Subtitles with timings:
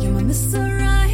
[0.00, 0.78] You're my Mr.
[0.80, 1.07] Right.